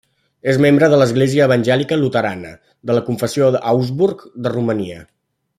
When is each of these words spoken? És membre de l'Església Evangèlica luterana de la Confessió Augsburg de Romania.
És 0.53 0.59
membre 0.65 0.87
de 0.93 0.97
l'Església 1.01 1.43
Evangèlica 1.49 1.99
luterana 2.05 2.55
de 2.91 2.97
la 2.99 3.05
Confessió 3.11 3.53
Augsburg 3.75 4.29
de 4.47 4.57
Romania. 4.59 5.07